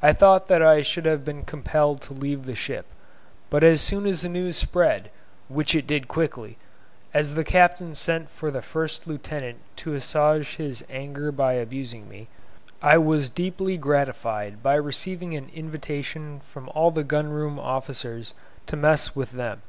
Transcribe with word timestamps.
I 0.00 0.12
thought 0.12 0.46
that 0.46 0.62
I 0.62 0.82
should 0.82 1.06
have 1.06 1.24
been 1.24 1.42
compelled 1.42 2.00
to 2.02 2.12
leave 2.12 2.46
the 2.46 2.54
ship; 2.54 2.86
but 3.50 3.64
as 3.64 3.80
soon 3.80 4.06
as 4.06 4.20
the 4.22 4.28
news 4.28 4.56
spread, 4.56 5.10
which 5.48 5.74
it 5.74 5.88
did 5.88 6.06
quickly, 6.06 6.56
as 7.12 7.34
the 7.34 7.42
captain 7.42 7.96
sent 7.96 8.30
for 8.30 8.52
the 8.52 8.62
first 8.62 9.08
lieutenant 9.08 9.58
to 9.78 9.94
assuage 9.94 10.54
his 10.54 10.84
anger 10.88 11.32
by 11.32 11.54
abusing 11.54 12.08
me, 12.08 12.28
I 12.80 12.98
was 12.98 13.28
deeply 13.28 13.76
gratified 13.76 14.62
by 14.62 14.74
receiving 14.76 15.34
an 15.34 15.50
invitation 15.52 16.42
from 16.48 16.68
all 16.68 16.92
the 16.92 17.02
gun 17.02 17.30
room 17.30 17.58
officers 17.58 18.34
to 18.68 18.76
mess 18.76 19.16
with 19.16 19.32
them. 19.32 19.62